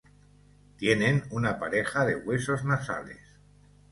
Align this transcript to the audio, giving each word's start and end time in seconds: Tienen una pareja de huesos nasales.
Tienen 0.77 1.25
una 1.29 1.59
pareja 1.59 2.05
de 2.05 2.15
huesos 2.15 2.65
nasales. 2.65 3.21